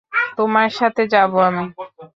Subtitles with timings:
[0.37, 1.65] তোমার সাথে যাব আমি।